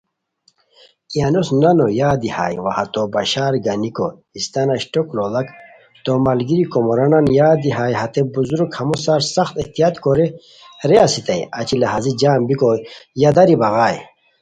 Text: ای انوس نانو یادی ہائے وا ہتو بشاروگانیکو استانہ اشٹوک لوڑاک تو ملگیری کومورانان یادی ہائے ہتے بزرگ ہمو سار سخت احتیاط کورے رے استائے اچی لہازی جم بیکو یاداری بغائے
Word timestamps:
ای 1.13 1.17
انوس 1.27 1.49
نانو 1.61 1.85
یادی 2.01 2.29
ہائے 2.35 2.57
وا 2.63 2.71
ہتو 2.77 3.01
بشاروگانیکو 3.13 4.07
استانہ 4.37 4.73
اشٹوک 4.77 5.07
لوڑاک 5.17 5.47
تو 6.03 6.11
ملگیری 6.25 6.65
کومورانان 6.73 7.25
یادی 7.39 7.69
ہائے 7.77 7.93
ہتے 8.01 8.21
بزرگ 8.35 8.69
ہمو 8.79 8.95
سار 9.05 9.21
سخت 9.35 9.53
احتیاط 9.61 9.95
کورے 10.03 10.25
رے 10.89 10.97
استائے 11.05 11.41
اچی 11.59 11.75
لہازی 11.81 12.11
جم 12.21 12.41
بیکو 12.47 12.69
یاداری 13.21 13.55
بغائے 13.61 13.99